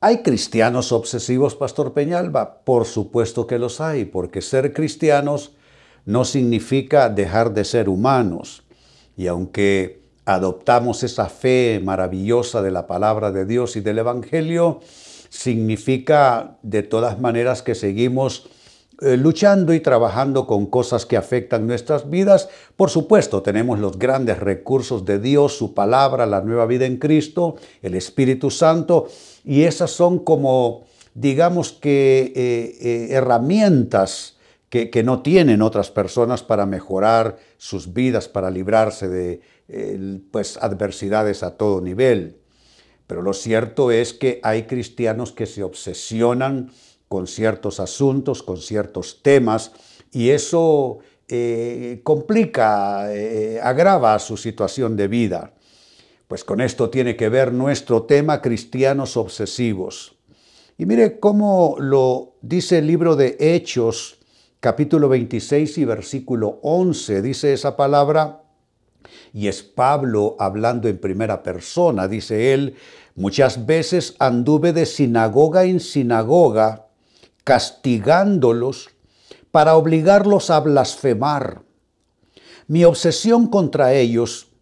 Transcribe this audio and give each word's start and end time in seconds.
¿Hay 0.00 0.18
cristianos 0.22 0.92
obsesivos, 0.92 1.56
Pastor 1.56 1.92
Peñalba? 1.92 2.60
Por 2.62 2.84
supuesto 2.84 3.48
que 3.48 3.58
los 3.58 3.80
hay, 3.80 4.04
porque 4.04 4.42
ser 4.42 4.72
cristianos 4.72 5.56
no 6.04 6.24
significa 6.24 7.08
dejar 7.08 7.52
de 7.52 7.64
ser 7.64 7.88
humanos. 7.88 8.62
Y 9.16 9.26
aunque 9.26 10.02
adoptamos 10.24 11.02
esa 11.02 11.28
fe 11.28 11.80
maravillosa 11.82 12.62
de 12.62 12.70
la 12.70 12.86
palabra 12.86 13.32
de 13.32 13.44
Dios 13.44 13.74
y 13.74 13.80
del 13.80 13.98
Evangelio, 13.98 14.78
significa 15.30 16.58
de 16.62 16.84
todas 16.84 17.18
maneras 17.18 17.62
que 17.62 17.74
seguimos 17.74 18.48
eh, 19.00 19.16
luchando 19.16 19.72
y 19.74 19.78
trabajando 19.78 20.44
con 20.44 20.66
cosas 20.66 21.06
que 21.06 21.16
afectan 21.16 21.68
nuestras 21.68 22.10
vidas. 22.10 22.48
Por 22.74 22.90
supuesto, 22.90 23.42
tenemos 23.42 23.78
los 23.78 23.96
grandes 23.96 24.40
recursos 24.40 25.04
de 25.04 25.20
Dios, 25.20 25.56
su 25.56 25.72
palabra, 25.72 26.26
la 26.26 26.40
nueva 26.40 26.66
vida 26.66 26.84
en 26.84 26.96
Cristo, 26.96 27.54
el 27.80 27.94
Espíritu 27.94 28.50
Santo, 28.50 29.06
y 29.44 29.62
esas 29.62 29.92
son 29.92 30.18
como, 30.18 30.84
digamos 31.14 31.70
que, 31.70 32.32
eh, 32.34 32.78
eh, 32.80 33.08
herramientas 33.10 34.36
que, 34.68 34.90
no 35.04 35.22
tienen 35.22 35.62
otras 35.62 35.92
personas 35.92 36.42
para 36.42 36.66
mejorar 36.66 37.38
sus 37.56 37.92
vidas, 37.92 38.26
para 38.28 38.50
librarse 38.50 39.08
de 39.08 39.40
pues, 40.32 40.56
adversidades 40.56 41.44
a 41.44 41.56
todo 41.56 41.80
nivel. 41.80 42.38
Pero 43.06 43.22
lo 43.22 43.32
cierto 43.32 43.92
es 43.92 44.12
que 44.12 44.40
hay 44.42 44.64
cristianos 44.64 45.30
que 45.30 45.46
se 45.46 45.62
obsesionan 45.62 46.72
con 47.08 47.26
ciertos 47.26 47.80
asuntos, 47.80 48.42
con 48.42 48.58
ciertos 48.58 49.22
temas, 49.22 49.72
y 50.12 50.30
eso 50.30 50.98
eh, 51.28 52.00
complica, 52.04 53.14
eh, 53.14 53.60
agrava 53.62 54.18
su 54.18 54.36
situación 54.36 54.96
de 54.96 55.08
vida. 55.08 55.52
Pues 56.26 56.44
con 56.44 56.60
esto 56.60 56.90
tiene 56.90 57.16
que 57.16 57.28
ver 57.28 57.52
nuestro 57.52 58.02
tema 58.02 58.42
cristianos 58.42 59.16
obsesivos. 59.16 60.16
Y 60.76 60.86
mire 60.86 61.18
cómo 61.18 61.76
lo 61.78 62.34
dice 62.42 62.78
el 62.78 62.86
libro 62.86 63.16
de 63.16 63.36
Hechos, 63.40 64.18
capítulo 64.60 65.08
26 65.08 65.78
y 65.78 65.84
versículo 65.84 66.60
11, 66.62 67.22
dice 67.22 67.52
esa 67.52 67.76
palabra, 67.76 68.42
y 69.32 69.48
es 69.48 69.62
Pablo 69.62 70.36
hablando 70.38 70.88
en 70.88 70.98
primera 70.98 71.42
persona, 71.42 72.08
dice 72.08 72.52
él, 72.52 72.76
muchas 73.14 73.66
veces 73.66 74.14
anduve 74.18 74.72
de 74.72 74.86
sinagoga 74.86 75.64
en 75.64 75.80
sinagoga, 75.80 76.87
castigándolos 77.48 78.90
para 79.50 79.76
obligarlos 79.76 80.50
a 80.50 80.60
blasfemar. 80.60 81.62
Mi 82.66 82.84
obsesión 82.84 83.46
contra 83.46 83.94
ellos 83.94 84.52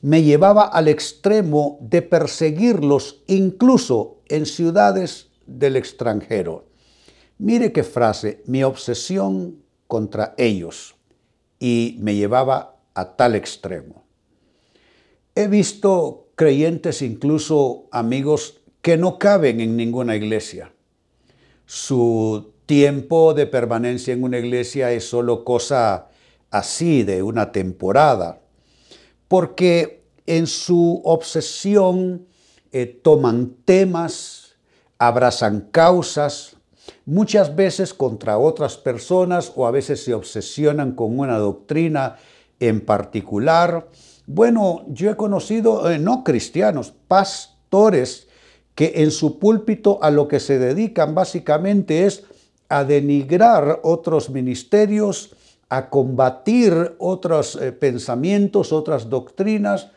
me 0.00 0.24
llevaba 0.24 0.64
al 0.64 0.88
extremo 0.88 1.78
de 1.82 2.02
perseguirlos 2.02 3.22
incluso 3.28 4.22
en 4.28 4.46
ciudades 4.46 5.28
del 5.46 5.76
extranjero. 5.76 6.66
Mire 7.38 7.70
qué 7.70 7.84
frase, 7.84 8.42
mi 8.46 8.64
obsesión 8.64 9.62
contra 9.86 10.34
ellos 10.36 10.96
y 11.60 11.96
me 12.00 12.16
llevaba 12.16 12.80
a 12.94 13.14
tal 13.14 13.36
extremo. 13.36 14.02
He 15.36 15.46
visto 15.46 16.32
creyentes, 16.34 17.02
incluso 17.02 17.86
amigos, 17.92 18.62
que 18.80 18.96
no 18.96 19.20
caben 19.20 19.60
en 19.60 19.76
ninguna 19.76 20.16
iglesia 20.16 20.72
su 21.66 22.52
tiempo 22.66 23.34
de 23.34 23.46
permanencia 23.46 24.14
en 24.14 24.22
una 24.22 24.38
iglesia 24.38 24.92
es 24.92 25.08
solo 25.08 25.44
cosa 25.44 26.08
así, 26.50 27.02
de 27.02 27.22
una 27.22 27.52
temporada, 27.52 28.40
porque 29.28 30.04
en 30.26 30.46
su 30.46 31.00
obsesión 31.04 32.26
eh, 32.72 32.86
toman 32.86 33.56
temas, 33.64 34.56
abrazan 34.98 35.68
causas, 35.70 36.56
muchas 37.04 37.56
veces 37.56 37.94
contra 37.94 38.38
otras 38.38 38.76
personas 38.76 39.52
o 39.56 39.66
a 39.66 39.70
veces 39.70 40.04
se 40.04 40.14
obsesionan 40.14 40.92
con 40.92 41.18
una 41.18 41.38
doctrina 41.38 42.16
en 42.60 42.80
particular. 42.80 43.88
Bueno, 44.26 44.84
yo 44.88 45.10
he 45.10 45.16
conocido, 45.16 45.90
eh, 45.90 45.98
no 45.98 46.22
cristianos, 46.22 46.92
pastores 47.08 48.28
que 48.74 48.92
en 48.96 49.10
su 49.10 49.38
púlpito 49.38 49.98
a 50.02 50.10
lo 50.10 50.28
que 50.28 50.40
se 50.40 50.58
dedican 50.58 51.14
básicamente 51.14 52.06
es 52.06 52.24
a 52.68 52.84
denigrar 52.84 53.80
otros 53.82 54.30
ministerios, 54.30 55.34
a 55.68 55.90
combatir 55.90 56.94
otros 56.98 57.56
eh, 57.56 57.72
pensamientos, 57.72 58.72
otras 58.72 59.10
doctrinas, 59.10 59.90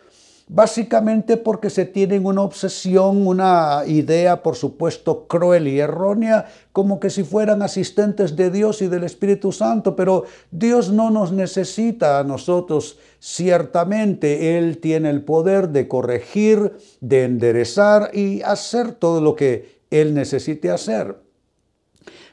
básicamente 0.48 1.38
porque 1.38 1.70
se 1.70 1.86
tienen 1.86 2.26
una 2.26 2.42
obsesión, 2.42 3.26
una 3.26 3.82
idea, 3.88 4.44
por 4.44 4.56
supuesto, 4.56 5.28
cruel 5.28 5.68
y 5.68 5.80
errónea, 5.80 6.46
como 6.72 7.00
que 7.00 7.10
si 7.10 7.24
fueran 7.24 7.62
asistentes 7.62 8.36
de 8.36 8.52
Dios 8.52 8.82
y 8.82 8.88
del 8.88 9.04
Espíritu 9.04 9.52
Santo, 9.52 9.96
pero 9.96 10.26
Dios 10.52 10.92
no 10.92 11.10
nos 11.10 11.32
necesita 11.32 12.20
a 12.20 12.24
nosotros, 12.24 13.00
ciertamente 13.20 14.58
Él 14.58 14.78
tiene 14.78 15.10
el 15.10 15.24
poder 15.24 15.70
de 15.70 15.88
corregir, 15.88 16.74
de 17.02 17.24
enderezar 17.24 18.12
y 18.14 18.42
hacer 18.44 18.92
todo 18.92 19.22
lo 19.22 19.36
que 19.36 19.80
Él 19.90 20.14
necesite 20.14 20.70
hacer. 20.70 21.26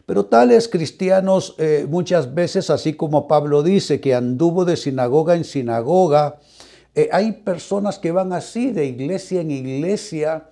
Pero 0.05 0.27
tales 0.27 0.69
cristianos 0.69 1.55
eh, 1.59 1.87
muchas 1.89 2.35
veces, 2.35 2.69
así 2.69 2.95
como 2.95 3.29
Pablo 3.29 3.63
dice, 3.63 4.01
que 4.01 4.15
anduvo 4.15 4.65
de 4.65 4.77
sinagoga 4.77 5.37
en 5.37 5.45
sinagoga, 5.45 6.41
eh, 6.95 7.09
hay 7.11 7.33
personas 7.33 7.99
que 7.99 8.13
van 8.13 8.33
así 8.33 8.71
de 8.71 8.85
iglesia 8.85 9.41
en 9.41 9.51
iglesia, 9.51 10.49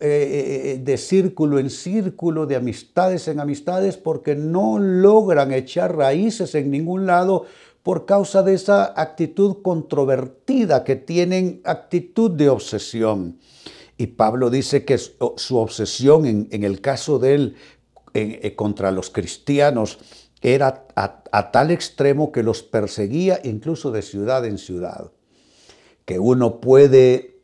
eh, 0.00 0.76
eh, 0.76 0.80
de 0.82 0.96
círculo 0.96 1.58
en 1.58 1.68
círculo, 1.68 2.46
de 2.46 2.56
amistades 2.56 3.28
en 3.28 3.38
amistades, 3.38 3.98
porque 3.98 4.34
no 4.34 4.78
logran 4.78 5.52
echar 5.52 5.94
raíces 5.96 6.54
en 6.54 6.70
ningún 6.70 7.06
lado 7.06 7.44
por 7.82 8.06
causa 8.06 8.42
de 8.42 8.54
esa 8.54 8.98
actitud 8.98 9.60
controvertida 9.62 10.84
que 10.84 10.96
tienen, 10.96 11.60
actitud 11.64 12.30
de 12.30 12.48
obsesión. 12.48 13.38
Y 13.98 14.06
Pablo 14.06 14.48
dice 14.48 14.86
que 14.86 14.96
su 14.96 15.56
obsesión 15.58 16.24
en, 16.24 16.64
el 16.64 16.80
caso 16.80 17.18
de 17.18 17.34
él 17.34 17.56
contra 18.56 18.90
los 18.90 19.10
cristianos 19.10 19.98
era 20.40 20.86
a 20.96 21.52
tal 21.52 21.70
extremo 21.70 22.32
que 22.32 22.42
los 22.42 22.62
perseguía 22.62 23.38
incluso 23.44 23.92
de 23.92 24.02
ciudad 24.02 24.44
en 24.46 24.58
ciudad 24.58 25.10
que 26.04 26.18
uno 26.18 26.60
puede 26.60 27.40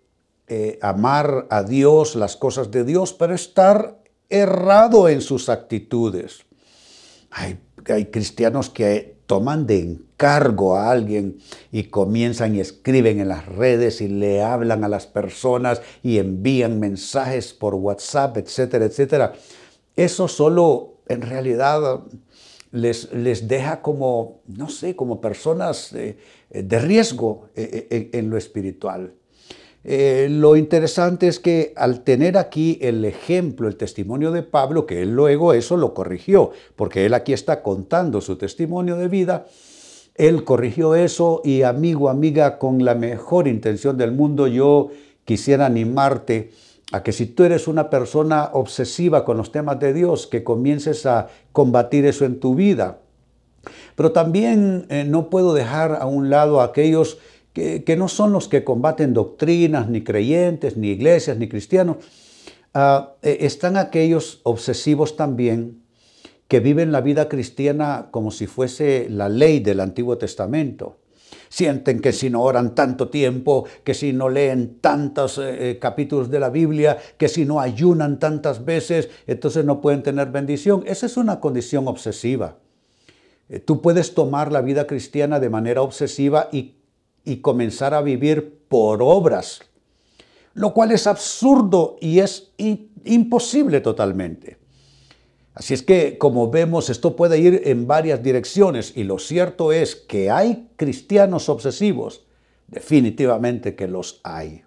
eh, 0.48 0.78
amar 0.82 1.47
a 1.50 1.62
Dios, 1.62 2.16
las 2.16 2.37
cosas 2.37 2.71
de 2.71 2.84
Dios, 2.84 3.12
pero 3.12 3.34
estar 3.34 4.00
errado 4.28 5.09
en 5.09 5.21
sus 5.21 5.48
actitudes. 5.48 6.44
Hay, 7.31 7.59
cristianos 8.10 8.69
que 8.69 9.16
toman 9.26 9.66
de 9.66 9.78
encargo 9.78 10.76
a 10.76 10.91
alguien 10.91 11.38
y 11.72 11.84
comienzan 11.84 12.54
y 12.54 12.60
escriben 12.60 13.21
en 13.21 13.28
las 13.28 13.47
redes 13.47 14.00
y 14.00 14.09
le 14.09 14.43
hablan 14.43 14.84
a 14.84 14.88
las 14.88 15.06
personas 15.06 15.81
y 16.03 16.19
envían 16.19 16.78
mensajes 16.78 17.54
por 17.54 17.75
WhatsApp, 17.75 18.37
etcétera, 18.37 18.84
etcétera. 18.84 19.33
Eso 19.97 20.28
solo 20.28 20.95
en 21.09 21.22
realidad 21.22 22.03
les, 22.71 23.13
les 23.13 23.48
deja 23.48 23.83
como, 23.83 24.41
no 24.47 24.68
sé, 24.68 24.95
como 24.95 25.21
personas 25.21 25.92
eh, 25.92 26.18
de 26.50 26.78
riesgo 26.78 27.48
eh, 27.54 27.86
eh, 27.91 28.10
en 28.12 28.30
lo 28.30 28.36
espiritual. 28.36 29.14
lo 29.84 30.56
interesante 30.56 31.26
es 31.28 31.38
que 31.38 31.72
al 31.76 32.02
tener 32.02 32.36
aquí 32.36 32.78
el 32.82 33.04
ejemplo, 33.04 33.66
el 33.66 33.76
testimonio 33.76 34.30
de 34.30 34.42
Pablo, 34.42 34.84
que 34.84 35.02
él 35.02 35.14
luego 35.14 35.54
eso 35.54 35.76
lo 35.76 35.94
corrigió, 35.94 36.50
porque 36.76 37.06
él 37.06 37.14
aquí 37.14 37.32
está 37.32 37.62
contando 37.62 38.20
su 38.20 38.36
testimonio 38.36 38.97
de 38.97 39.08
vida, 39.08 39.47
él 40.16 40.44
corrigió 40.44 40.94
eso 40.94 41.41
y 41.44 41.62
amigo, 41.62 42.10
amiga, 42.10 42.58
con 42.58 42.84
la 42.84 42.94
mejor 42.94 43.48
intención 43.48 43.96
del 43.96 44.12
mundo, 44.12 44.46
yo 44.46 44.91
quisiera 45.24 45.64
animarte 45.64 46.50
a 46.92 47.03
que 47.03 47.12
si 47.12 47.26
tú 47.26 47.44
eres 47.44 47.68
una 47.68 47.88
persona 47.88 48.50
obsesiva 48.53 49.24
con 49.24 49.36
los 49.36 49.53
temas 49.53 49.78
de 49.78 49.94
Dios, 49.94 50.26
que 50.26 50.42
comiences 50.42 51.06
a 51.06 51.28
combatir 51.53 52.04
eso 52.04 52.24
en 52.24 52.41
tu 52.41 52.54
vida. 52.54 52.98
Pero 53.95 54.12
también 54.12 54.86
eh, 54.89 55.04
no 55.04 55.30
puedo 55.30 55.54
dejar 55.54 55.98
a 56.01 56.07
un 56.07 56.30
lado 56.30 56.60
a 56.60 56.65
aquellos 56.65 57.18
que, 57.53 57.97
no 57.98 58.09
son 58.09 58.33
los 58.33 58.48
que 58.48 58.65
combaten 58.65 59.12
doctrinas, 59.12 59.89
ni 59.89 60.03
creyentes, 60.03 60.77
ni 60.77 60.89
iglesias, 60.89 61.36
ni 61.36 61.48
cristianos. 61.48 61.97
Ah, 62.72 63.15
eh, 63.22 63.39
están 63.41 63.77
aquellos 63.77 64.41
obsesivos 64.45 65.16
también 65.16 65.83
que 66.48 66.60
viven 66.60 66.92
la 66.92 67.01
vida 67.01 67.28
cristiana 67.28 68.09
como 68.10 68.30
si 68.30 68.47
fuese 68.47 69.09
la 69.10 69.28
ley 69.28 69.60
del 69.60 69.80
Antiguo 69.80 70.18
Testamento. 70.18 70.98
Sienten 71.48 72.01
que 72.01 72.13
si 72.13 72.30
no 72.30 72.42
oran 72.42 72.74
tanto 72.77 73.09
tiempo, 73.09 73.66
que 73.84 73.92
si 73.92 74.13
no 74.13 74.28
leen 74.28 74.78
tantos 74.80 75.41
eh, 75.42 75.78
capítulos 75.80 76.30
de 76.30 76.41
la 76.41 76.48
Biblia, 76.48 76.97
que 77.18 77.28
si 77.28 77.45
no 77.45 77.60
ayunan 77.60 78.21
tantas 78.21 78.65
veces, 78.65 79.10
entonces 79.27 79.65
no 79.65 79.80
pueden 79.80 80.03
tener 80.03 80.30
bendición. 80.30 80.84
Esa 80.86 81.06
es 81.06 81.16
una 81.16 81.41
condición 81.41 81.89
obsesiva. 81.89 82.56
Eh, 83.50 83.58
tú 83.58 83.82
puedes 83.82 84.14
tomar 84.14 84.52
la 84.52 84.62
vida 84.62 84.86
cristiana 84.86 85.41
de 85.41 85.50
manera 85.50 85.82
obsesiva 85.82 86.48
y, 86.52 86.76
y 87.24 87.38
comenzar 87.38 87.94
a 87.94 88.00
vivir 88.00 88.62
por 88.68 89.02
obras, 89.02 89.60
lo 90.54 90.72
cual 90.72 90.92
es 90.92 91.08
absurdo 91.08 91.97
y 92.00 92.20
es 92.20 92.52
imposible 93.04 93.80
totalmente. 93.80 94.58
Así 95.52 95.74
es 95.74 95.82
que, 95.82 96.16
como 96.16 96.48
vemos, 96.48 96.91
esto 96.91 97.16
puede 97.16 97.38
ir 97.38 97.62
en 97.64 97.88
varias 97.88 98.22
direcciones 98.22 98.97
y 98.97 99.02
lo 99.02 99.18
cierto 99.18 99.72
es 99.72 99.96
que 99.96 100.30
hay 100.30 100.70
cristianos 100.76 101.48
obsesivos, 101.48 102.24
definitivamente 102.68 103.74
que 103.74 103.88
los 103.88 104.20
hay. 104.22 104.62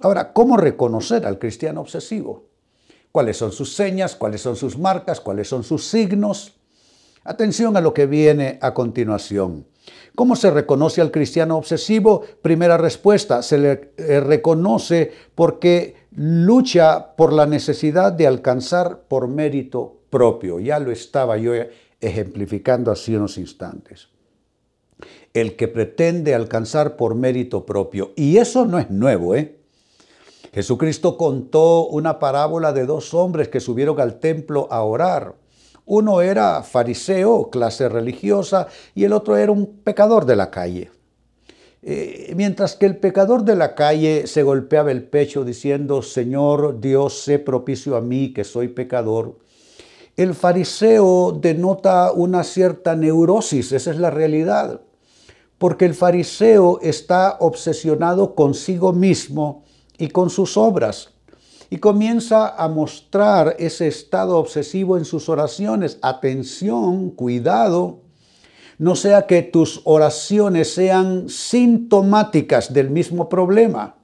Ahora, 0.00 0.32
¿cómo 0.32 0.56
reconocer 0.56 1.26
al 1.26 1.40
cristiano 1.40 1.80
obsesivo? 1.80 2.46
¿Cuáles 3.10 3.36
son 3.36 3.50
sus 3.50 3.74
señas? 3.74 4.14
¿Cuáles 4.14 4.40
son 4.40 4.54
sus 4.54 4.78
marcas? 4.78 5.20
¿Cuáles 5.20 5.48
son 5.48 5.64
sus 5.64 5.84
signos? 5.84 6.54
Atención 7.24 7.76
a 7.76 7.80
lo 7.80 7.94
que 7.94 8.06
viene 8.06 8.58
a 8.60 8.74
continuación. 8.74 9.66
¿Cómo 10.14 10.36
se 10.36 10.50
reconoce 10.50 11.00
al 11.00 11.10
cristiano 11.10 11.56
obsesivo? 11.56 12.22
Primera 12.42 12.76
respuesta, 12.76 13.42
se 13.42 13.58
le 13.58 13.92
eh, 13.96 14.20
reconoce 14.20 15.10
porque 15.34 15.96
lucha 16.14 17.16
por 17.16 17.32
la 17.32 17.46
necesidad 17.46 18.12
de 18.12 18.26
alcanzar 18.26 19.02
por 19.08 19.28
mérito 19.28 20.02
propio. 20.10 20.60
Ya 20.60 20.78
lo 20.78 20.90
estaba 20.90 21.38
yo 21.38 21.52
ejemplificando 22.00 22.90
hace 22.90 23.16
unos 23.16 23.38
instantes. 23.38 24.08
El 25.32 25.56
que 25.56 25.68
pretende 25.68 26.34
alcanzar 26.34 26.96
por 26.96 27.14
mérito 27.14 27.64
propio. 27.64 28.12
Y 28.16 28.36
eso 28.36 28.66
no 28.66 28.78
es 28.78 28.90
nuevo, 28.90 29.34
¿eh? 29.34 29.56
Jesucristo 30.52 31.16
contó 31.16 31.86
una 31.86 32.18
parábola 32.18 32.74
de 32.74 32.84
dos 32.84 33.14
hombres 33.14 33.48
que 33.48 33.60
subieron 33.60 33.98
al 33.98 34.20
templo 34.20 34.68
a 34.70 34.82
orar. 34.82 35.34
Uno 35.86 36.20
era 36.20 36.62
fariseo, 36.62 37.50
clase 37.50 37.88
religiosa, 37.88 38.68
y 38.94 39.04
el 39.04 39.12
otro 39.12 39.36
era 39.36 39.52
un 39.52 39.66
pecador 39.82 40.26
de 40.26 40.36
la 40.36 40.50
calle. 40.50 40.90
Eh, 41.84 42.32
mientras 42.36 42.76
que 42.76 42.86
el 42.86 42.96
pecador 42.96 43.42
de 43.42 43.56
la 43.56 43.74
calle 43.74 44.28
se 44.28 44.44
golpeaba 44.44 44.92
el 44.92 45.02
pecho 45.02 45.44
diciendo, 45.44 46.00
Señor 46.02 46.80
Dios, 46.80 47.24
sé 47.24 47.40
propicio 47.40 47.96
a 47.96 48.00
mí 48.00 48.32
que 48.32 48.44
soy 48.44 48.68
pecador, 48.68 49.38
el 50.16 50.34
fariseo 50.34 51.32
denota 51.32 52.12
una 52.12 52.44
cierta 52.44 52.94
neurosis, 52.94 53.72
esa 53.72 53.90
es 53.90 53.96
la 53.96 54.10
realidad, 54.10 54.82
porque 55.58 55.84
el 55.84 55.94
fariseo 55.94 56.78
está 56.82 57.36
obsesionado 57.40 58.34
consigo 58.34 58.92
mismo 58.92 59.64
y 59.98 60.08
con 60.08 60.30
sus 60.30 60.56
obras 60.56 61.11
y 61.72 61.78
comienza 61.78 62.54
a 62.62 62.68
mostrar 62.68 63.56
ese 63.58 63.88
estado 63.88 64.36
obsesivo 64.36 64.98
en 64.98 65.06
sus 65.06 65.30
oraciones. 65.30 65.98
Atención, 66.02 67.08
cuidado, 67.08 68.00
no 68.76 68.94
sea 68.94 69.26
que 69.26 69.40
tus 69.40 69.80
oraciones 69.84 70.74
sean 70.74 71.30
sintomáticas 71.30 72.74
del 72.74 72.90
mismo 72.90 73.30
problema. 73.30 73.96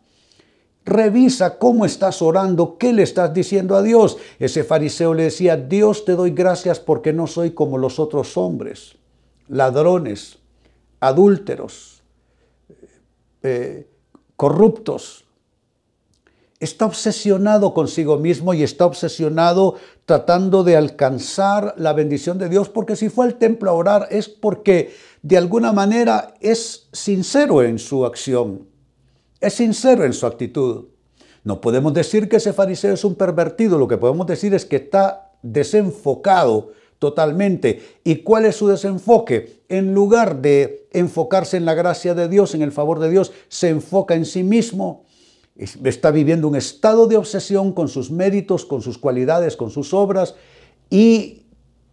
Revisa 0.87 1.59
cómo 1.59 1.85
estás 1.85 2.23
orando, 2.23 2.79
qué 2.79 2.94
le 2.94 3.03
estás 3.03 3.35
diciendo 3.35 3.76
a 3.76 3.82
Dios. 3.82 4.17
Ese 4.38 4.64
fariseo 4.64 5.12
le 5.12 5.25
decía, 5.25 5.59
Dios 5.59 6.06
te 6.06 6.12
doy 6.12 6.31
gracias 6.31 6.81
porque 6.81 7.12
no 7.12 7.26
soy 7.26 7.50
como 7.50 7.76
los 7.76 7.99
otros 7.99 8.38
hombres, 8.38 8.97
ladrones, 9.47 10.38
adúlteros, 11.00 12.03
eh, 13.43 13.91
corruptos. 14.37 15.28
Está 16.61 16.87
obsesionado 16.87 17.73
consigo 17.73 18.19
mismo 18.19 18.53
y 18.55 18.63
está 18.63 18.87
obsesionado 18.87 19.77
tratando 20.07 20.65
de 20.65 20.77
alcanzar 20.77 21.75
la 21.77 21.93
bendición 21.93 22.39
de 22.39 22.49
Dios, 22.49 22.69
porque 22.69 22.97
si 22.97 23.09
fue 23.09 23.27
al 23.27 23.39
templo 23.39 23.71
a 23.71 23.75
orar 23.75 24.09
es 24.11 24.29
porque 24.29 24.93
de 25.23 25.37
alguna 25.37 25.73
manera 25.73 26.35
es 26.41 26.89
sincero 26.93 27.63
en 27.63 27.79
su 27.79 28.05
acción 28.05 28.67
es 29.41 29.55
sincero 29.55 30.05
en 30.05 30.13
su 30.13 30.27
actitud. 30.27 30.87
No 31.45 31.61
podemos 31.61 31.95
decir 31.95 32.29
que 32.29 32.37
ese 32.37 32.53
fariseo 32.53 32.95
es 32.95 33.05
un 33.05 33.15
pervertido, 33.15 33.79
lo 33.79 33.89
que 33.89 33.97
podemos 33.97 34.27
decir 34.27 34.55
es 34.55 34.65
que 34.65 34.77
está 34.77 35.33
desenfocado 35.43 36.73
totalmente. 36.99 37.81
¿Y 38.05 38.17
cuál 38.17 38.45
es 38.45 38.57
su 38.57 38.69
desenfoque? 38.69 39.63
En 39.69 39.95
lugar 39.95 40.43
de 40.43 40.89
enfocarse 40.93 41.57
en 41.57 41.65
la 41.65 41.75
gracia 41.75 42.15
de 42.15 42.29
Dios, 42.29 42.55
en 42.55 42.63
el 42.63 42.73
favor 42.73 42.99
de 42.99 43.11
Dios, 43.11 43.33
se 43.49 43.69
enfoca 43.69 44.15
en 44.15 44.25
sí 44.25 44.43
mismo, 44.43 45.05
está 45.59 46.11
viviendo 46.11 46.49
un 46.49 46.57
estado 46.57 47.07
de 47.07 47.17
obsesión 47.17 47.73
con 47.73 47.89
sus 47.89 48.11
méritos, 48.11 48.65
con 48.65 48.81
sus 48.81 48.97
cualidades, 48.97 49.57
con 49.57 49.71
sus 49.71 49.93
obras, 49.93 50.37
y 50.89 51.43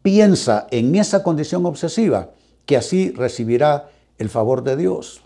piensa 0.02 0.68
en 0.72 0.96
esa 0.96 1.24
condición 1.24 1.66
obsesiva 1.66 2.32
que 2.66 2.78
así 2.78 3.12
recibirá 3.12 3.90
el 4.18 4.30
favor 4.30 4.64
de 4.64 4.78
Dios. 4.78 5.22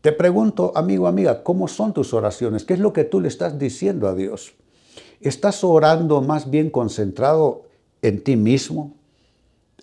Te 0.00 0.12
pregunto, 0.12 0.72
amigo, 0.76 1.08
amiga, 1.08 1.42
¿cómo 1.42 1.66
son 1.68 1.92
tus 1.92 2.14
oraciones? 2.14 2.64
¿Qué 2.64 2.74
es 2.74 2.80
lo 2.80 2.92
que 2.92 3.04
tú 3.04 3.20
le 3.20 3.28
estás 3.28 3.58
diciendo 3.58 4.08
a 4.08 4.14
Dios? 4.14 4.54
¿Estás 5.20 5.64
orando 5.64 6.20
más 6.22 6.50
bien 6.50 6.70
concentrado 6.70 7.64
en 8.02 8.22
ti 8.22 8.36
mismo, 8.36 8.94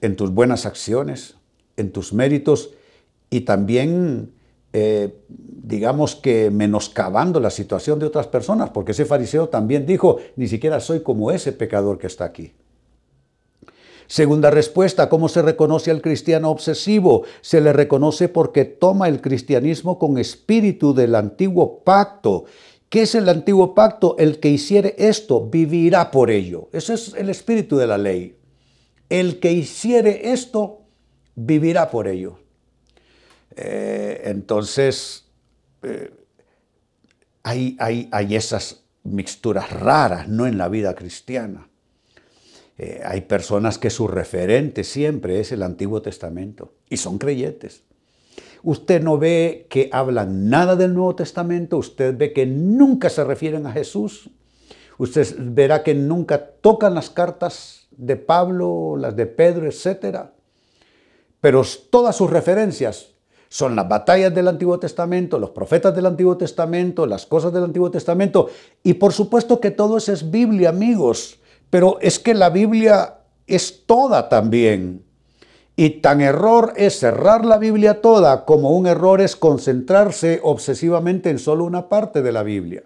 en 0.01 0.15
tus 0.15 0.31
buenas 0.31 0.65
acciones, 0.65 1.35
en 1.75 1.91
tus 1.91 2.13
méritos 2.13 2.71
y 3.29 3.41
también, 3.41 4.31
eh, 4.77 5.21
digamos 5.29 6.17
que 6.17 6.51
menoscabando 6.51 7.39
la 7.39 7.49
situación 7.49 7.97
de 7.97 8.07
otras 8.07 8.27
personas? 8.27 8.71
Porque 8.71 8.91
ese 8.91 9.05
fariseo 9.05 9.47
también 9.47 9.85
dijo, 9.85 10.17
ni 10.35 10.49
siquiera 10.49 10.81
soy 10.81 10.99
como 10.99 11.31
ese 11.31 11.53
pecador 11.53 11.97
que 11.97 12.07
está 12.07 12.25
aquí. 12.25 12.51
Segunda 14.07 14.51
respuesta, 14.51 15.07
¿cómo 15.07 15.29
se 15.29 15.41
reconoce 15.41 15.91
al 15.91 16.01
cristiano 16.01 16.51
obsesivo? 16.51 17.23
Se 17.39 17.61
le 17.61 17.71
reconoce 17.71 18.27
porque 18.27 18.65
toma 18.65 19.07
el 19.07 19.21
cristianismo 19.21 19.97
con 19.97 20.17
espíritu 20.17 20.93
del 20.93 21.15
antiguo 21.15 21.79
pacto. 21.79 22.43
¿Qué 22.89 23.03
es 23.03 23.15
el 23.15 23.29
antiguo 23.29 23.73
pacto? 23.73 24.17
El 24.19 24.41
que 24.41 24.49
hiciere 24.49 24.93
esto 24.97 25.47
vivirá 25.47 26.11
por 26.11 26.29
ello. 26.31 26.67
Ese 26.73 26.95
es 26.95 27.13
el 27.13 27.29
espíritu 27.29 27.77
de 27.77 27.87
la 27.87 27.97
ley. 27.97 28.35
El 29.09 29.39
que 29.39 29.53
hiciere 29.53 30.33
esto 30.33 30.81
vivirá 31.35 31.89
por 31.89 32.09
ello. 32.09 32.39
Eh, 33.55 34.21
entonces, 34.25 35.25
eh, 35.83 36.11
hay, 37.43 37.75
hay, 37.79 38.09
hay 38.11 38.35
esas 38.35 38.83
mixturas 39.03 39.71
raras, 39.71 40.27
no 40.27 40.47
en 40.47 40.57
la 40.57 40.67
vida 40.67 40.95
cristiana. 40.95 41.69
Eh, 42.77 43.01
hay 43.05 43.21
personas 43.21 43.77
que 43.77 43.89
su 43.89 44.07
referente 44.07 44.83
siempre 44.83 45.39
es 45.39 45.51
el 45.51 45.63
Antiguo 45.63 46.01
Testamento 46.01 46.73
y 46.89 46.97
son 46.97 47.17
creyentes. 47.17 47.83
Usted 48.63 49.01
no 49.01 49.17
ve 49.17 49.67
que 49.69 49.89
hablan 49.93 50.49
nada 50.49 50.75
del 50.75 50.93
Nuevo 50.93 51.15
Testamento, 51.15 51.77
usted 51.77 52.17
ve 52.17 52.33
que 52.33 52.45
nunca 52.45 53.09
se 53.09 53.23
refieren 53.23 53.65
a 53.67 53.71
Jesús, 53.71 54.29
usted 54.97 55.35
verá 55.37 55.83
que 55.83 55.93
nunca 55.93 56.45
tocan 56.45 56.95
las 56.95 57.09
cartas 57.09 57.87
de 57.91 58.17
Pablo, 58.17 58.97
las 58.97 59.15
de 59.15 59.27
Pedro, 59.27 59.67
etc. 59.67 60.31
Pero 61.39 61.63
todas 61.91 62.15
sus 62.15 62.29
referencias 62.29 63.14
son 63.55 63.73
las 63.73 63.87
batallas 63.87 64.35
del 64.35 64.49
Antiguo 64.49 64.77
Testamento, 64.79 65.39
los 65.39 65.51
profetas 65.51 65.95
del 65.95 66.07
Antiguo 66.07 66.35
Testamento, 66.35 67.05
las 67.05 67.25
cosas 67.25 67.53
del 67.53 67.63
Antiguo 67.63 67.89
Testamento. 67.89 68.49
Y 68.83 68.95
por 68.95 69.13
supuesto 69.13 69.61
que 69.61 69.71
todo 69.71 69.95
eso 69.95 70.11
es 70.11 70.29
Biblia, 70.29 70.67
amigos. 70.67 71.39
Pero 71.69 71.97
es 72.01 72.19
que 72.19 72.33
la 72.33 72.49
Biblia 72.49 73.19
es 73.47 73.85
toda 73.85 74.27
también. 74.27 75.05
Y 75.77 76.01
tan 76.01 76.19
error 76.19 76.73
es 76.75 76.99
cerrar 76.99 77.45
la 77.45 77.57
Biblia 77.57 78.01
toda 78.01 78.43
como 78.43 78.71
un 78.71 78.87
error 78.87 79.21
es 79.21 79.37
concentrarse 79.37 80.41
obsesivamente 80.43 81.29
en 81.29 81.39
solo 81.39 81.63
una 81.63 81.87
parte 81.87 82.21
de 82.21 82.33
la 82.33 82.43
Biblia. 82.43 82.83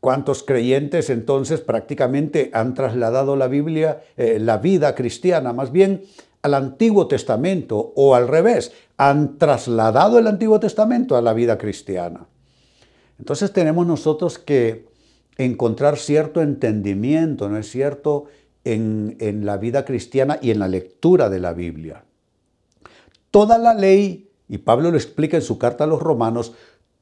¿Cuántos 0.00 0.44
creyentes 0.44 1.10
entonces 1.10 1.60
prácticamente 1.60 2.48
han 2.54 2.72
trasladado 2.72 3.36
la 3.36 3.48
Biblia, 3.48 4.00
eh, 4.16 4.38
la 4.40 4.56
vida 4.56 4.94
cristiana 4.94 5.52
más 5.52 5.72
bien, 5.72 6.04
al 6.40 6.54
Antiguo 6.54 7.06
Testamento 7.06 7.92
o 7.96 8.14
al 8.14 8.28
revés? 8.28 8.72
Han 8.96 9.38
trasladado 9.38 10.18
el 10.18 10.26
Antiguo 10.26 10.60
Testamento 10.60 11.16
a 11.16 11.22
la 11.22 11.32
vida 11.32 11.58
cristiana. 11.58 12.26
Entonces 13.18 13.52
tenemos 13.52 13.86
nosotros 13.86 14.38
que 14.38 14.86
encontrar 15.36 15.96
cierto 15.96 16.42
entendimiento, 16.42 17.48
¿no 17.48 17.58
es 17.58 17.70
cierto?, 17.70 18.26
en, 18.64 19.16
en 19.20 19.44
la 19.44 19.56
vida 19.58 19.84
cristiana 19.84 20.38
y 20.40 20.50
en 20.50 20.58
la 20.58 20.68
lectura 20.68 21.28
de 21.28 21.38
la 21.38 21.52
Biblia. 21.52 22.04
Toda 23.30 23.58
la 23.58 23.74
ley, 23.74 24.30
y 24.48 24.58
Pablo 24.58 24.90
lo 24.90 24.96
explica 24.96 25.36
en 25.36 25.42
su 25.42 25.58
carta 25.58 25.84
a 25.84 25.86
los 25.86 26.00
romanos, 26.00 26.54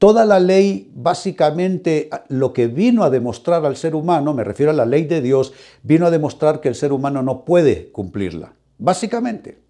Toda 0.03 0.25
la 0.25 0.41
ley, 0.41 0.91
básicamente, 0.97 2.11
lo 2.27 2.53
que 2.53 2.67
vino 2.67 3.05
a 3.05 3.11
demostrar 3.11 3.65
al 3.65 3.77
ser 3.77 3.95
humano, 3.95 4.35
me 4.35 4.43
refiero 4.43 4.73
a 4.73 4.75
la 4.75 4.85
ley 4.85 5.05
de 5.05 5.21
Dios, 5.21 5.53
vino 5.85 6.07
a 6.07 6.11
demostrar 6.11 6.61
que 6.61 6.69
el 6.69 6.75
ser 6.75 6.93
humano 6.93 7.23
no 7.23 7.45
puede 7.45 7.93
cumplirla. 7.93 8.53
Básicamente. 8.79 9.61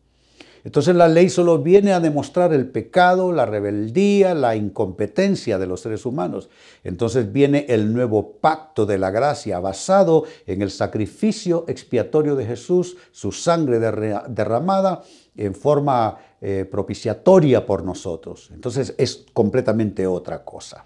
Entonces 0.64 0.94
la 0.94 1.08
ley 1.08 1.28
solo 1.28 1.58
viene 1.58 1.92
a 1.92 2.00
demostrar 2.00 2.52
el 2.52 2.68
pecado, 2.68 3.32
la 3.32 3.46
rebeldía, 3.46 4.34
la 4.34 4.54
incompetencia 4.54 5.58
de 5.58 5.66
los 5.66 5.80
seres 5.80 6.06
humanos. 6.06 6.50
Entonces 6.84 7.32
viene 7.32 7.66
el 7.68 7.92
nuevo 7.92 8.34
pacto 8.40 8.86
de 8.86 8.98
la 8.98 9.10
gracia 9.10 9.58
basado 9.58 10.24
en 10.46 10.62
el 10.62 10.70
sacrificio 10.70 11.64
expiatorio 11.66 12.36
de 12.36 12.46
Jesús, 12.46 12.96
su 13.10 13.32
sangre 13.32 13.80
derramada 13.80 15.02
en 15.36 15.54
forma 15.54 16.18
eh, 16.40 16.64
propiciatoria 16.70 17.66
por 17.66 17.84
nosotros. 17.84 18.50
Entonces 18.54 18.94
es 18.98 19.24
completamente 19.32 20.06
otra 20.06 20.44
cosa. 20.44 20.84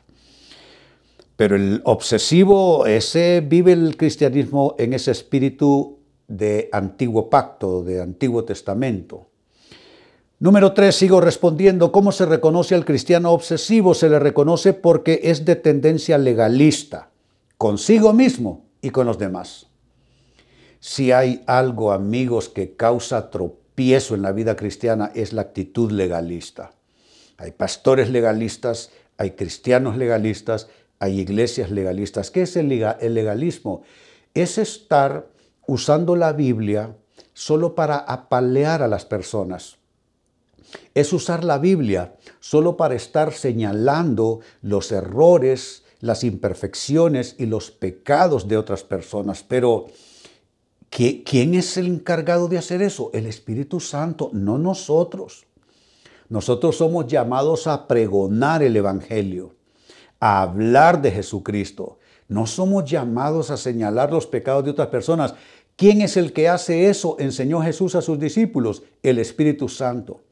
Pero 1.36 1.54
el 1.54 1.82
obsesivo, 1.84 2.86
ese 2.86 3.44
vive 3.46 3.72
el 3.72 3.98
cristianismo 3.98 4.74
en 4.78 4.94
ese 4.94 5.10
espíritu 5.10 5.98
de 6.28 6.70
antiguo 6.72 7.28
pacto, 7.28 7.82
de 7.82 8.00
antiguo 8.00 8.44
testamento. 8.44 9.26
Número 10.38 10.74
tres, 10.74 10.96
sigo 10.96 11.22
respondiendo, 11.22 11.90
¿cómo 11.90 12.12
se 12.12 12.26
reconoce 12.26 12.74
al 12.74 12.84
cristiano 12.84 13.32
obsesivo? 13.32 13.94
Se 13.94 14.10
le 14.10 14.18
reconoce 14.18 14.74
porque 14.74 15.20
es 15.24 15.46
de 15.46 15.56
tendencia 15.56 16.18
legalista, 16.18 17.08
consigo 17.56 18.12
mismo 18.12 18.66
y 18.82 18.90
con 18.90 19.06
los 19.06 19.18
demás. 19.18 19.68
Si 20.78 21.10
hay 21.10 21.42
algo, 21.46 21.90
amigos, 21.90 22.50
que 22.50 22.76
causa 22.76 23.30
tropiezo 23.30 24.14
en 24.14 24.20
la 24.20 24.32
vida 24.32 24.56
cristiana, 24.56 25.10
es 25.14 25.32
la 25.32 25.40
actitud 25.40 25.90
legalista. 25.90 26.72
Hay 27.38 27.52
pastores 27.52 28.10
legalistas, 28.10 28.90
hay 29.16 29.30
cristianos 29.30 29.96
legalistas, 29.96 30.68
hay 30.98 31.18
iglesias 31.18 31.70
legalistas. 31.70 32.30
¿Qué 32.30 32.42
es 32.42 32.56
el 32.56 32.68
legalismo? 32.68 33.84
Es 34.34 34.58
estar 34.58 35.28
usando 35.66 36.14
la 36.14 36.34
Biblia 36.34 36.94
solo 37.32 37.74
para 37.74 37.96
apalear 37.96 38.82
a 38.82 38.88
las 38.88 39.06
personas 39.06 39.78
es 40.94 41.12
usar 41.12 41.44
la 41.44 41.58
Biblia 41.58 42.16
solo 42.40 42.76
para 42.76 42.94
estar 42.94 43.32
señalando 43.32 44.40
los 44.62 44.92
errores, 44.92 45.84
las 46.00 46.24
imperfecciones 46.24 47.36
y 47.38 47.46
los 47.46 47.70
pecados 47.70 48.48
de 48.48 48.56
otras 48.56 48.82
personas. 48.82 49.42
Pero, 49.42 49.86
¿quién 50.90 51.54
es 51.54 51.76
el 51.76 51.86
encargado 51.86 52.48
de 52.48 52.58
hacer 52.58 52.82
eso? 52.82 53.10
El 53.12 53.26
Espíritu 53.26 53.80
Santo, 53.80 54.30
no 54.32 54.58
nosotros. 54.58 55.46
Nosotros 56.28 56.76
somos 56.76 57.06
llamados 57.06 57.66
a 57.66 57.86
pregonar 57.86 58.62
el 58.62 58.76
Evangelio, 58.76 59.54
a 60.18 60.42
hablar 60.42 61.00
de 61.00 61.12
Jesucristo. 61.12 61.98
No 62.28 62.46
somos 62.46 62.84
llamados 62.90 63.50
a 63.50 63.56
señalar 63.56 64.12
los 64.12 64.26
pecados 64.26 64.64
de 64.64 64.72
otras 64.72 64.88
personas. 64.88 65.34
¿Quién 65.76 66.00
es 66.00 66.16
el 66.16 66.32
que 66.32 66.48
hace 66.48 66.88
eso? 66.88 67.16
Enseñó 67.20 67.60
Jesús 67.62 67.94
a 67.94 68.02
sus 68.02 68.18
discípulos, 68.18 68.82
el 69.02 69.18
Espíritu 69.18 69.68
Santo. 69.68 70.22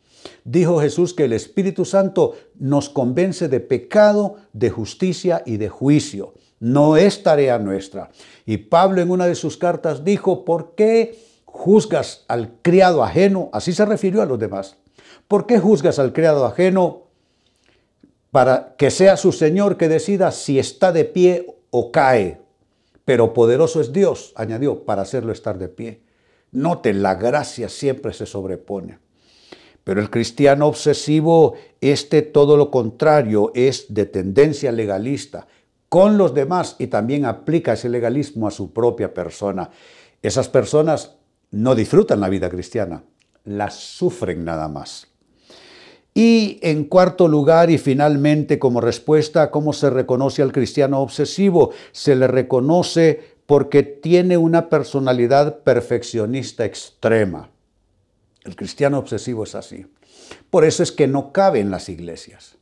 Dijo 0.44 0.80
Jesús 0.80 1.14
que 1.14 1.24
el 1.24 1.32
Espíritu 1.32 1.84
Santo 1.84 2.34
nos 2.58 2.88
convence 2.88 3.48
de 3.48 3.60
pecado, 3.60 4.36
de 4.52 4.70
justicia 4.70 5.42
y 5.44 5.56
de 5.56 5.68
juicio. 5.68 6.34
No 6.60 6.96
es 6.96 7.22
tarea 7.22 7.58
nuestra. 7.58 8.10
Y 8.46 8.56
Pablo 8.58 9.02
en 9.02 9.10
una 9.10 9.26
de 9.26 9.34
sus 9.34 9.56
cartas 9.56 10.04
dijo, 10.04 10.44
¿por 10.44 10.74
qué 10.74 11.18
juzgas 11.44 12.24
al 12.28 12.52
criado 12.62 13.04
ajeno? 13.04 13.50
Así 13.52 13.72
se 13.72 13.84
refirió 13.84 14.22
a 14.22 14.26
los 14.26 14.38
demás. 14.38 14.76
¿Por 15.28 15.46
qué 15.46 15.58
juzgas 15.58 15.98
al 15.98 16.12
criado 16.12 16.44
ajeno 16.44 17.02
para 18.30 18.74
que 18.76 18.90
sea 18.90 19.16
su 19.16 19.32
Señor 19.32 19.76
que 19.76 19.88
decida 19.88 20.30
si 20.30 20.58
está 20.58 20.92
de 20.92 21.04
pie 21.04 21.46
o 21.70 21.92
cae? 21.92 22.40
Pero 23.04 23.34
poderoso 23.34 23.80
es 23.80 23.92
Dios, 23.92 24.32
añadió, 24.34 24.84
para 24.84 25.02
hacerlo 25.02 25.32
estar 25.32 25.58
de 25.58 25.68
pie. 25.68 26.00
Note, 26.52 26.92
la 26.94 27.14
gracia 27.16 27.68
siempre 27.68 28.12
se 28.12 28.26
sobrepone. 28.26 29.03
Pero 29.84 30.00
el 30.00 30.10
cristiano 30.10 30.66
obsesivo, 30.66 31.54
este 31.80 32.22
todo 32.22 32.56
lo 32.56 32.70
contrario, 32.70 33.52
es 33.54 33.92
de 33.92 34.06
tendencia 34.06 34.72
legalista 34.72 35.46
con 35.90 36.18
los 36.18 36.34
demás 36.34 36.74
y 36.78 36.88
también 36.88 37.24
aplica 37.24 37.74
ese 37.74 37.88
legalismo 37.88 38.48
a 38.48 38.50
su 38.50 38.72
propia 38.72 39.14
persona. 39.14 39.70
Esas 40.22 40.48
personas 40.48 41.16
no 41.50 41.74
disfrutan 41.74 42.18
la 42.18 42.28
vida 42.28 42.48
cristiana, 42.48 43.04
la 43.44 43.70
sufren 43.70 44.44
nada 44.44 44.66
más. 44.68 45.06
Y 46.14 46.58
en 46.62 46.84
cuarto 46.84 47.28
lugar 47.28 47.70
y 47.70 47.78
finalmente 47.78 48.58
como 48.58 48.80
respuesta 48.80 49.42
a 49.42 49.50
cómo 49.50 49.72
se 49.72 49.90
reconoce 49.90 50.42
al 50.42 50.52
cristiano 50.52 51.00
obsesivo, 51.00 51.70
se 51.92 52.16
le 52.16 52.26
reconoce 52.26 53.36
porque 53.46 53.82
tiene 53.82 54.36
una 54.36 54.68
personalidad 54.68 55.58
perfeccionista 55.62 56.64
extrema. 56.64 57.50
El 58.44 58.56
cristiano 58.56 58.98
obsesivo 58.98 59.44
es 59.44 59.54
así. 59.54 59.86
Por 60.50 60.64
eso 60.64 60.82
es 60.82 60.92
que 60.92 61.06
no 61.06 61.32
cabe 61.32 61.60
en 61.60 61.70
las 61.70 61.88
iglesias. 61.88 62.56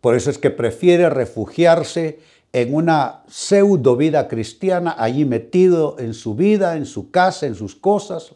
Por 0.00 0.16
eso 0.16 0.30
es 0.30 0.38
que 0.38 0.50
prefiere 0.50 1.10
refugiarse 1.10 2.20
en 2.52 2.74
una 2.74 3.22
pseudo 3.28 3.96
vida 3.96 4.28
cristiana, 4.28 4.94
allí 4.98 5.24
metido 5.24 5.96
en 5.98 6.12
su 6.12 6.34
vida, 6.34 6.76
en 6.76 6.86
su 6.86 7.10
casa, 7.10 7.46
en 7.46 7.54
sus 7.54 7.74
cosas, 7.74 8.34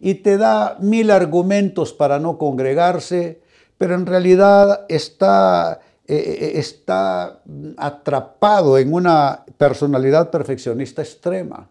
y 0.00 0.14
te 0.14 0.36
da 0.36 0.76
mil 0.80 1.10
argumentos 1.10 1.92
para 1.92 2.18
no 2.18 2.38
congregarse, 2.38 3.40
pero 3.76 3.94
en 3.94 4.06
realidad 4.06 4.86
está, 4.88 5.80
eh, 6.06 6.16
eh, 6.16 6.52
está 6.58 7.40
atrapado 7.76 8.78
en 8.78 8.92
una 8.92 9.44
personalidad 9.58 10.30
perfeccionista 10.30 11.02
extrema. 11.02 11.68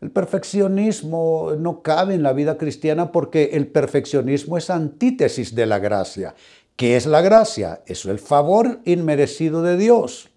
El 0.00 0.10
perfeccionismo 0.10 1.52
no 1.58 1.82
cabe 1.82 2.14
en 2.14 2.22
la 2.22 2.32
vida 2.32 2.56
cristiana 2.56 3.12
porque 3.12 3.50
el 3.52 3.66
perfeccionismo 3.66 4.56
es 4.56 4.70
antítesis 4.70 5.54
de 5.54 5.66
la 5.66 5.78
gracia. 5.78 6.34
¿Qué 6.76 6.96
es 6.96 7.04
la 7.04 7.20
gracia? 7.20 7.82
Es 7.86 8.06
el 8.06 8.18
favor 8.18 8.80
inmerecido 8.86 9.62
de 9.62 9.76
Dios. 9.76 10.30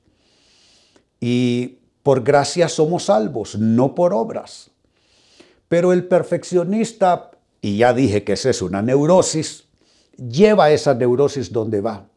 Y 1.22 1.79
por 2.03 2.24
gracia 2.24 2.67
somos 2.67 3.05
salvos, 3.05 3.58
no 3.58 3.96
por 3.96 4.13
obras. 4.13 4.72
Pero 5.70 5.93
el 5.93 6.05
perfeccionista, 6.05 7.32
y 7.62 7.77
ya 7.77 7.93
dije 7.93 8.25
que 8.25 8.34
esa 8.34 8.50
es 8.50 8.62
una 8.62 8.82
neurosis, 8.82 9.63
lleva 10.17 10.72
esa 10.72 10.93
neurosis 10.93 11.53
donde 11.53 11.79
va 11.79 12.08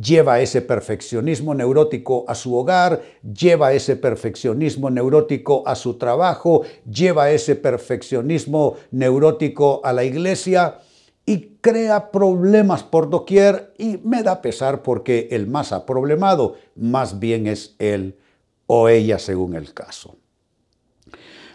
lleva 0.00 0.40
ese 0.40 0.62
perfeccionismo 0.62 1.54
neurótico 1.54 2.24
a 2.28 2.34
su 2.34 2.54
hogar, 2.54 3.02
lleva 3.22 3.72
ese 3.72 3.96
perfeccionismo 3.96 4.90
neurótico 4.90 5.62
a 5.66 5.74
su 5.74 5.94
trabajo, 5.94 6.62
lleva 6.90 7.30
ese 7.30 7.56
perfeccionismo 7.56 8.76
neurótico 8.90 9.80
a 9.84 9.92
la 9.92 10.04
iglesia 10.04 10.78
y 11.24 11.56
crea 11.60 12.12
problemas 12.12 12.82
por 12.84 13.10
doquier 13.10 13.72
y 13.78 13.98
me 14.04 14.22
da 14.22 14.42
pesar 14.42 14.82
porque 14.82 15.28
el 15.32 15.46
más 15.46 15.72
aproblemado 15.72 16.56
más 16.76 17.18
bien 17.18 17.46
es 17.46 17.74
él 17.78 18.16
o 18.66 18.88
ella 18.88 19.18
según 19.18 19.54
el 19.54 19.72
caso. 19.72 20.16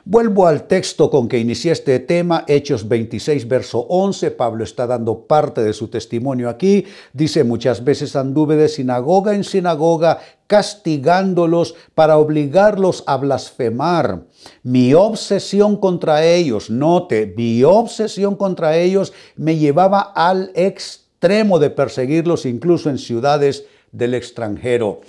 Vuelvo 0.04 0.48
al 0.48 0.68
texto 0.68 1.12
con 1.12 1.28
que 1.28 1.38
inicié 1.38 1.72
este 1.72 2.00
tema, 2.00 2.44
Hechos 2.48 2.88
26, 2.88 3.48
verso 3.48 3.82
11. 3.82 4.32
Pablo 4.32 4.64
está 4.64 4.88
dando 4.88 5.28
parte 5.28 5.62
de 5.62 5.74
su 5.74 5.90
testimonio 5.90 6.50
aquí. 6.50 6.86
Dice, 7.14 7.44
muchas 7.44 7.84
veces 7.84 8.16
anduve 8.16 8.56
de 8.56 8.68
sinagoga 8.68 9.36
en 9.36 9.44
sinagoga, 9.44 10.20
castigándolos 10.48 11.76
para 11.94 12.18
obligarlos 12.18 13.04
a 13.06 13.18
blasfemar. 13.18 14.24
Mi 14.64 14.96
obsesión 14.96 15.78
contra 15.78 16.26
ellos, 16.26 16.72
note, 16.72 17.32
mi 17.38 17.64
obsesión 17.64 18.36
contra 18.36 18.78
ellos 18.78 19.14
me 19.36 19.58
llevaba 19.58 20.00
al 20.00 20.52
extremo 20.56 21.60
de 21.60 21.70
perseguirlos 21.70 22.48
incluso 22.48 22.90
en 22.90 22.98
ciudades 22.98 23.66
del 23.92 24.16
extranjero. 24.16 25.02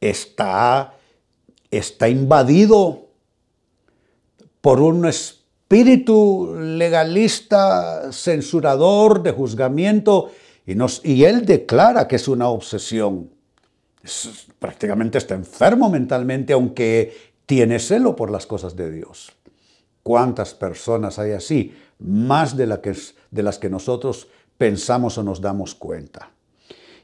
Está, 0.00 0.94
está 1.70 2.08
invadido 2.08 3.07
por 4.68 4.82
un 4.82 5.06
espíritu 5.06 6.54
legalista, 6.60 8.12
censurador, 8.12 9.22
de 9.22 9.32
juzgamiento, 9.32 10.30
y, 10.66 10.74
nos, 10.74 11.00
y 11.06 11.24
él 11.24 11.46
declara 11.46 12.06
que 12.06 12.16
es 12.16 12.28
una 12.28 12.50
obsesión. 12.50 13.30
prácticamente 14.58 15.16
está 15.16 15.34
enfermo 15.34 15.88
mentalmente, 15.88 16.52
aunque 16.52 17.16
tiene 17.46 17.78
celo 17.78 18.14
por 18.14 18.30
las 18.30 18.46
cosas 18.46 18.76
de 18.76 18.90
Dios. 18.90 19.32
¿Cuántas 20.02 20.52
personas 20.52 21.18
hay 21.18 21.32
así? 21.32 21.74
Más 22.00 22.54
de, 22.54 22.66
la 22.66 22.82
que, 22.82 22.94
de 23.30 23.42
las 23.42 23.58
que 23.58 23.70
nosotros 23.70 24.28
pensamos 24.58 25.16
o 25.16 25.22
nos 25.22 25.40
damos 25.40 25.74
cuenta. 25.74 26.30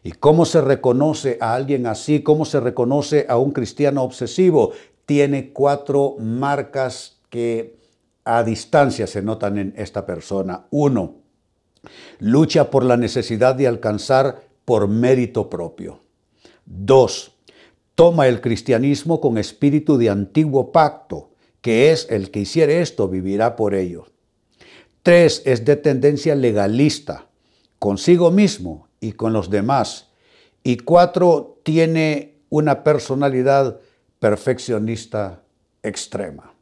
¿Y 0.02 0.12
cómo 0.12 0.44
se 0.44 0.60
reconoce 0.60 1.38
a 1.40 1.54
alguien 1.54 1.86
así? 1.86 2.22
¿Cómo 2.22 2.44
se 2.44 2.60
reconoce 2.60 3.24
a 3.26 3.38
un 3.38 3.52
cristiano 3.52 4.02
obsesivo? 4.02 4.72
Tiene 5.06 5.54
cuatro 5.54 6.16
marcas 6.18 7.13
que 7.34 7.80
a 8.24 8.44
distancia 8.44 9.08
se 9.08 9.20
notan 9.20 9.58
en 9.58 9.74
esta 9.76 10.06
persona. 10.06 10.66
Uno, 10.70 11.16
lucha 12.20 12.70
por 12.70 12.84
la 12.84 12.96
necesidad 12.96 13.56
de 13.56 13.66
alcanzar 13.66 14.44
por 14.64 14.86
mérito 14.86 15.50
propio. 15.50 15.98
2. 16.66 17.32
Toma 17.96 18.28
el 18.28 18.40
cristianismo 18.40 19.20
con 19.20 19.36
espíritu 19.36 19.98
de 19.98 20.10
antiguo 20.10 20.70
pacto, 20.70 21.32
que 21.60 21.90
es 21.90 22.06
el 22.08 22.30
que 22.30 22.38
hiciere 22.38 22.80
esto 22.80 23.08
vivirá 23.08 23.56
por 23.56 23.74
ello. 23.74 24.06
3. 25.02 25.42
Es 25.44 25.64
de 25.64 25.74
tendencia 25.74 26.36
legalista, 26.36 27.26
consigo 27.80 28.30
mismo 28.30 28.86
y 29.00 29.10
con 29.10 29.32
los 29.32 29.50
demás. 29.50 30.12
Y 30.62 30.76
4. 30.76 31.62
Tiene 31.64 32.36
una 32.48 32.84
personalidad 32.84 33.80
perfeccionista 34.20 35.42
extrema. 35.82 36.53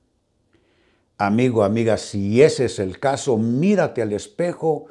Amigo, 1.24 1.62
amiga, 1.62 1.98
si 1.98 2.42
ese 2.42 2.64
es 2.64 2.80
el 2.80 2.98
caso, 2.98 3.38
mírate 3.38 4.02
al 4.02 4.12
espejo, 4.12 4.86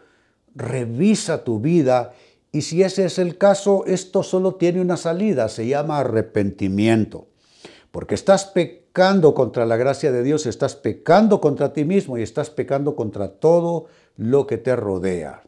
revisa 0.56 1.44
tu 1.44 1.60
vida 1.60 2.14
y 2.54 2.62
si 2.62 2.84
ese 2.84 3.04
es 3.04 3.20
el 3.20 3.38
caso, 3.38 3.84
esto 3.86 4.24
solo 4.24 4.56
tiene 4.56 4.80
una 4.80 4.96
salida, 4.96 5.50
se 5.50 5.68
llama 5.68 6.00
arrepentimiento. 6.00 7.28
Porque 7.92 8.16
estás 8.16 8.46
pecando 8.46 9.34
contra 9.34 9.66
la 9.66 9.76
gracia 9.76 10.14
de 10.14 10.24
Dios, 10.24 10.46
estás 10.46 10.78
pecando 10.78 11.42
contra 11.42 11.74
ti 11.74 11.84
mismo 11.84 12.18
y 12.18 12.22
estás 12.22 12.50
pecando 12.50 12.96
contra 12.96 13.28
todo 13.28 13.88
lo 14.16 14.48
que 14.48 14.58
te 14.58 14.74
rodea. 14.78 15.44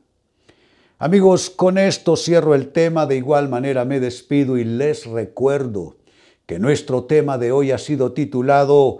Amigos, 1.00 1.50
con 1.50 1.78
esto 1.78 2.18
cierro 2.18 2.56
el 2.56 2.74
tema, 2.74 3.06
de 3.06 3.16
igual 3.16 3.48
manera 3.48 3.86
me 3.86 4.02
despido 4.02 4.58
y 4.58 4.66
les 4.66 5.06
recuerdo 5.06 5.96
que 6.46 6.60
nuestro 6.60 7.06
tema 7.06 7.38
de 7.38 7.54
hoy 7.54 7.72
ha 7.72 7.78
sido 7.78 8.12
titulado 8.12 9.00